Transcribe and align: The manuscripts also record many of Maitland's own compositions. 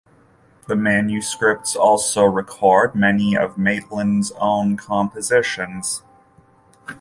The 0.67 0.75
manuscripts 0.75 1.75
also 1.75 2.23
record 2.25 2.95
many 2.95 3.37
of 3.37 3.55
Maitland's 3.59 4.31
own 4.39 4.75
compositions. 4.75 6.01